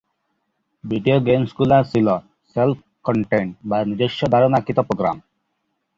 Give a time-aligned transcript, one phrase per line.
[0.83, 2.07] Video games গুলো ছিল
[2.55, 5.17] self contained বা নিজস্ব-ধারনকৃত প্রোগ্রাম।